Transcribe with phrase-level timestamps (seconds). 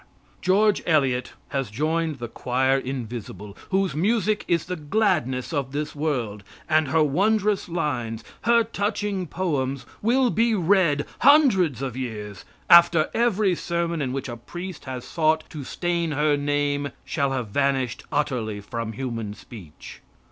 [0.41, 6.43] "George Eliot" has joined the choir invisible whose music is the gladness of this world,
[6.67, 13.53] and her wondrous lines, her touching poems, will be read hundreds of years after every
[13.53, 18.59] sermon in which a priest has sought to stain her name shall have vanished utterly
[18.59, 20.01] from human speech.